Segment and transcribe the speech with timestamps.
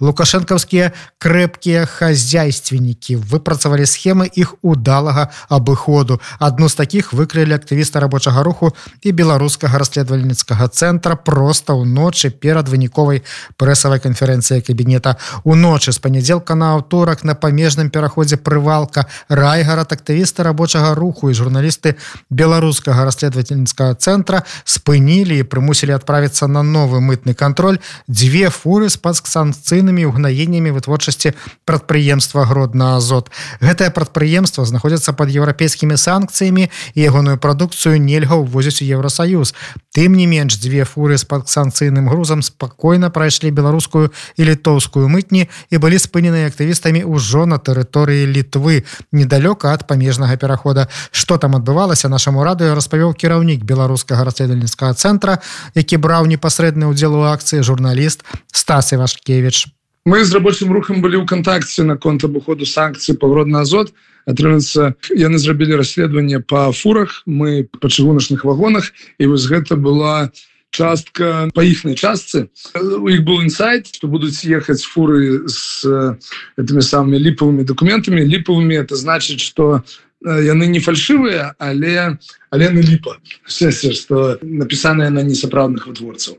[0.00, 6.20] Лукашэнкаўскія крэпкія хозяйственнікі выпрацавалі схемы іх удалага абыходу.
[6.40, 13.22] Адну з такіх выкрылі актывіста рабочага руху і беларускага расследавальніцкага цэнтра проста ўночы перад выніковай
[13.56, 15.16] прэсавай канферэнцыі кабінета.
[15.44, 21.96] Уночы з панядзелка на аўторак на памежным пераходзе прывалка райгарад актывісты рабочага руху і журналісты
[22.30, 27.78] беларускага расследавальніцкага цэнтра спынілі і прымусілі адправіцца на новы мытны кантроль.
[28.08, 31.34] Дзве фуры з пад санкцыйны актыўнымі ўгнаеннямі вытворчасці
[31.66, 33.30] прадпрыемства гродна азот.
[33.60, 39.54] Гэтае прадпрыемства знаходзіцца под еўрапейскімі санкцыямі ягоную прадукцыю нельга ўвозіць у Еўросаюз
[39.90, 45.50] тым не менш дзве фуры з пад санкцыйным грузам спакойна прайшлі беларускую і літоўскую мытні
[45.70, 50.86] і былі спынены актывістамі ўжо на тэрыторыі літвы недалёка ад памежнага перахода.
[51.10, 55.42] Что там адбывалася нашаму радыё распавёў кіраўнік беларускага расследавальніцкага цэнтра
[55.74, 58.22] які браў непасрэдны ўдзел у акцыі журналіст
[58.54, 63.92] стасы вашкевич мы з рабочим рухам былі ў кантакце наконт абыходу санкцыі пагродна азот.
[64.28, 68.92] Атрымаецца яны зрабілі расследаванне па фурах мы па чыгуначных вагонах.
[69.18, 70.30] І вось гэта была
[70.70, 72.48] частка по іхнай частцы
[72.78, 75.82] у іх был інсайт что будуць ехаць фуры с
[76.56, 78.22] этими самыми ліповымі документами.
[78.22, 79.82] Ліповымі это значит что
[80.22, 82.18] яны не фальшывыя але
[82.50, 86.36] але на ліпа что напісаная на несапраўдных вытворцаў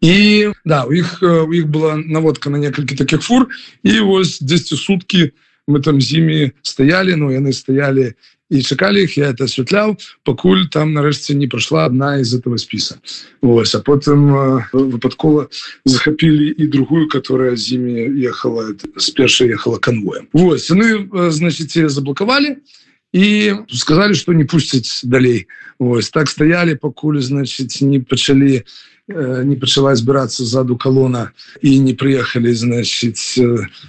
[0.00, 3.48] і да у іх у іх была наводка на некалькі таких фур
[3.82, 5.32] і вось 10 сутки
[5.66, 8.12] мы там з імі стаялі но ну, яны стаялі
[8.50, 13.00] і чакалі их я это асвятляў пакуль там нарэшце не прайшла одна из этого спіса
[13.40, 14.28] Вось а потым
[14.72, 15.48] выпадкова
[15.84, 20.28] захапілі і другую которая з імі ехала з першай ехала конвоем.
[20.32, 25.46] Вось яны значит заблокавалі і і сказали что не пусцяць далей
[25.78, 28.66] ось так стаялі пакуль значит не пачалі
[29.08, 31.30] не пачала збірацца ззаду колона
[31.60, 33.36] і не прыехалі значитць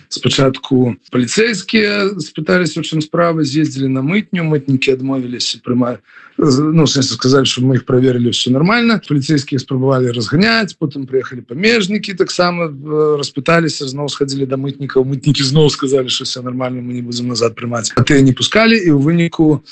[0.09, 6.03] спачатку паліцейскія спытались у чым справы з'ездзілі на мытню мытнікі адмовіліся прыма
[6.37, 12.67] ну сказали что мы их проверили все нормально паліцейскія спрабавалі разганяць потым приехали памежнікі таксама
[13.15, 15.05] распыталіся зноў сходили до мытнікаў.
[15.05, 17.91] Мытнікі зноў сказали что все нормально мы не будем назад прымаць.
[17.95, 19.63] А ты не пускали і у выніку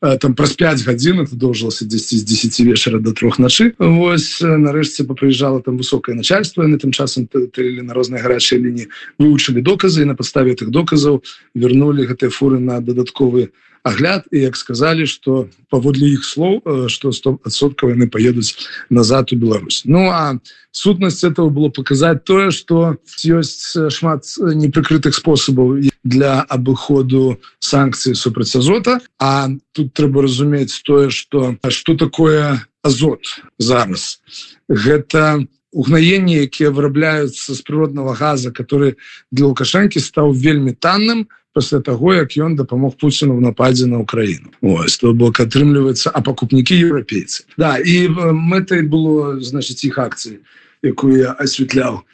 [0.00, 3.74] там праз 5 гадзін это доўжылася 10 з 10 вечара до трох начы.
[3.78, 9.62] Вось нарэшце папрыязджала там высокое начальство на тым часам тэлі на розныя гарачыя лініі вывучылі
[9.62, 11.22] доказы і на падставе тых доказаў
[11.54, 13.50] вернули гэтыя фуры на дадатковы
[13.82, 18.56] агляд і як сказали что паводле іх слоў что 100соткаў яны поедуць
[18.90, 19.82] назад у Беларусь.
[19.84, 20.38] Ну а
[20.70, 29.00] сутнасць этого было показать тое что ёсць шмат непрыкрытых способаў для абыходу санкцыі супраць азота
[29.18, 33.24] А тут трэба разумець тое что что такое азот
[33.58, 34.20] зараз.
[34.68, 38.96] Гэта угнаенні якія вырабляюцца з прыродного газа который
[39.30, 44.50] для лукашэнкі стаў вельмі танным пасля того як ён дапамог Пуціну в нападзе на Украіну.
[44.62, 47.44] Ось то бок атрымліваецца а пакупнікі еўрапейцы.
[47.58, 50.38] Да і мэтай было значит іх акцыі
[50.82, 52.06] якую я асвятляў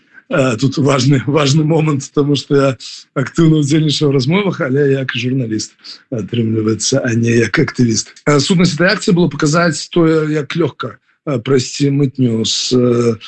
[0.58, 2.70] тут важный важный момант тому что я
[3.14, 5.76] актыўна удзельнічаў размовах але як журналіст
[6.10, 8.16] атрымліваецца а не як актывіст.
[8.41, 12.72] Сутнасць этой акцыі было показаць тое як лёгка прайсці мытню с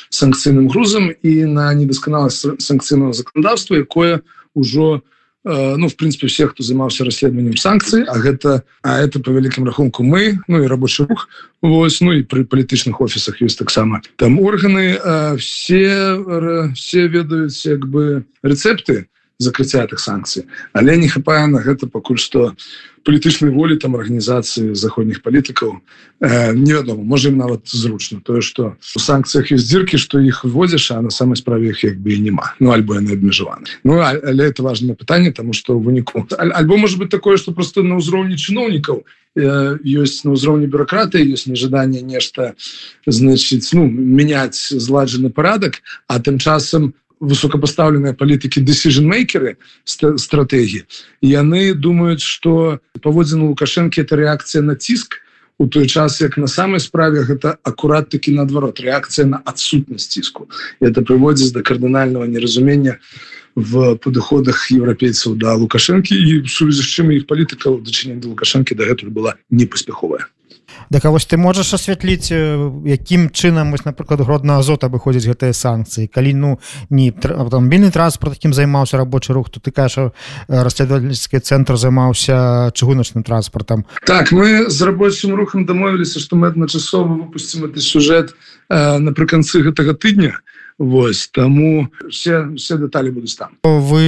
[0.09, 6.63] санкцыйным грузам і на недасканаласць санкцыйного законодаўства якое ўжо Э, ну в принципе всех кто
[6.63, 11.29] занимался расследованием санкций а гэта а это по великим рахунку мы ну и рабочий рух
[11.61, 17.87] Вось, ну и при палітычных офісах есть таксама там органы э, все все ведаюць як
[17.87, 19.07] бы рецепты
[19.39, 22.53] закрыцця этих санкцый але не хапае на гэта пакуль что
[23.07, 25.79] палітычнай волі там арганізацыі заходніх палітыкаў
[26.19, 31.01] э, невядома можем нават зручна тое что у санкцыях есть дзіркі что іх вводзіш а
[31.01, 34.61] на самой справе их як бы і няма ну альбо яны абмежаваны Ну але это
[34.63, 39.07] важное пытанне тому что ў выніку альбо может быть такое что просто на ўзроўні чыноўнікаў
[39.39, 42.59] ёсць на ўзроўні бюрократы ёсць нежаданне нешта
[43.07, 50.85] значитць ну менять зладжаны парадак а тым часам высокопоставленные палітыкі decisionмейкеры стратегії
[51.21, 55.19] яны думаюць что паводзіну лукашэнкі это реакцыя на ціск
[55.59, 60.47] у той час як на самой справе гэта акурат таки наадварот реакцыя на адсутнасць ціску.
[60.79, 62.97] Это прыводзіць до кардынального неразумення
[63.55, 69.11] в падыходах еўрапейцаў да лукашэнкі і сувязі з чым іх палітыкаў дачынення да лукашэнкі дагэтуль
[69.11, 70.31] была непаспяховая
[70.89, 76.09] Да кагось ты можаш асвятліць якім чынам вось напрыклад гродна азот абыходзіць гэтыя санкцыі?
[76.09, 76.49] Калі ну
[76.89, 80.11] не аўтамабільны транспорт такім займаўся рабочы рух то ты кажа
[80.47, 87.69] расследовательскі цэнтр займаўся чыгуначным транспортам так мы з рабочым рухам дамовіліся што мы адначасова выпусцім
[87.69, 88.33] гэты сюжэт
[88.69, 90.41] э, напрыканцы гэтага тыдня
[90.79, 93.59] Вось таму все все дэталі будуць там.
[93.67, 93.99] Вы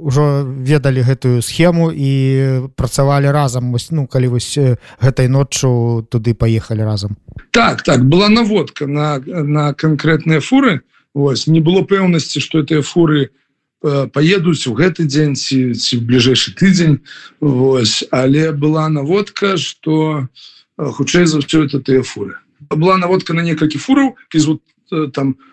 [0.00, 3.68] ўжо ведалі гэтую схему і працавалі разам.
[3.68, 4.56] Вось ну калі вось
[4.96, 7.20] гэтай ноччу туды паехалі разам.
[7.52, 10.80] Так так была наводка на на канкрэтныя фуры.
[11.12, 13.36] Вось не было пэўнасці што гэтыя фуры
[13.84, 17.04] паедуць у гэты дзень ці ці бліжэйшы тыдзень.
[17.44, 20.32] Вось але была наводка что
[20.80, 22.40] хутчэй за ўсё это тыя фуры.
[22.72, 24.64] Была наводка на некалькі фураў из вот
[25.12, 25.52] там у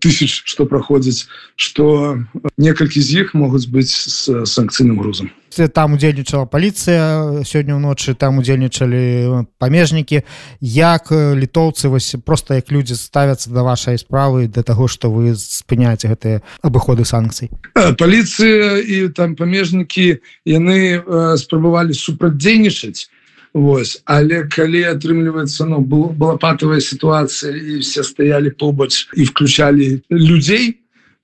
[0.00, 2.18] тысяч что проходзіць что
[2.58, 5.30] некалькі з іх могуць быць с санкцыйным грузам.
[5.74, 10.22] Там удзельнічала паліцыя сёння ўночы там удзельнічалі памежнікі
[10.60, 16.08] як літоўцы вось просто як людзі ставяцца да вашай справы для таго что вы спыняеце
[16.08, 17.50] гэтыя абыходы санкцый?
[17.74, 21.02] Паліцыя і там памежнікі яны
[21.36, 23.10] спрабавалі супрацьдзейнічаць
[23.54, 30.78] Вось але калі атрымліваецца ну была патавая сітуацыя і все стаялі побач і включалі людзей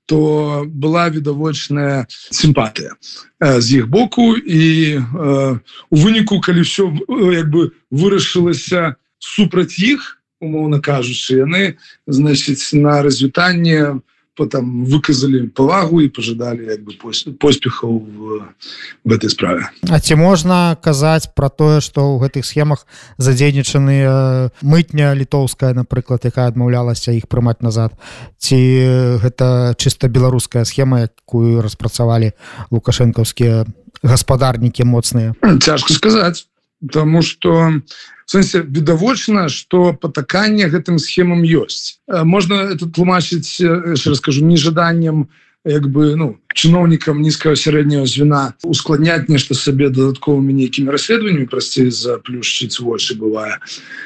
[0.06, 2.94] то была відавочная сімпатыя
[3.42, 4.36] з іх боку.
[4.36, 5.58] І э,
[5.90, 6.90] у выніку калі все
[7.34, 16.02] як бы вырашылася супраць іх умоўна кажучы яны значыць на развітанне по потом выказали павагу
[16.02, 16.92] і пожидали як бы
[17.38, 18.42] поспехаў в,
[19.04, 19.70] в этой справе.
[19.88, 22.86] А ці можна казаць про тое что у гэтых схемах
[23.18, 27.96] задзейнічаны мытня літоўская напрыклад якая адмаўлялася іх прымаць назад?
[28.38, 28.58] Ці
[29.24, 32.32] гэта чыста беларуская схема якую распрацавалі
[32.70, 33.64] лукашэнкаўскія
[34.02, 35.34] гаспадарнікі моцныя?
[35.60, 36.46] Цяжко сказаць
[36.80, 37.80] потому что
[38.26, 42.00] сэнсе відавочна что патаканне гэтым схемам ёсць.
[42.08, 45.28] Можна это тлумачыць расскажу нежаданнем
[45.66, 52.78] як бы ну чыноўнікам нізкага сярэдняго звена ускладняць нешта сабе дадатковымі нейкімі расследаваннямі прасцей заплюшчыць
[52.78, 53.58] вочы бывае.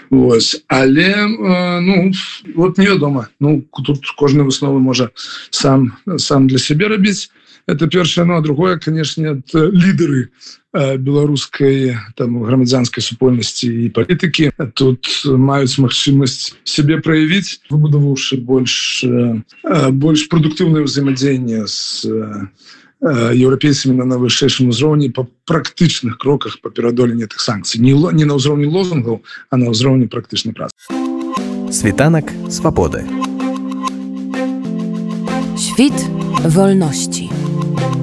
[0.09, 0.65] Вось.
[0.69, 2.13] Але э, ну
[2.55, 3.29] вот невядома.
[3.41, 5.11] Ну тут кожны высновы можа
[5.51, 7.29] сам сам для сябе рабіць
[7.67, 10.31] это першае ну а другое канешне лідары
[10.73, 14.51] э, беларускай там грамадзянскай супольнасці і палітыкі.
[14.75, 19.43] Тут маюць магчымасць сябе праявіць выбудаваўшы больш э,
[19.93, 22.07] больш прадуктыўнае ўзаемадзеянне з
[23.01, 27.81] еўрапейцамі на навышэйшым узроўні па практычных кроках па перадоленні тых санкцый.
[27.81, 30.77] Не не на ўзроўні лозунгаў а на ўзроўні практычнай працы.
[31.73, 33.09] Світанак свабоды.
[35.57, 35.97] Світ
[37.62, 38.00] Thank you.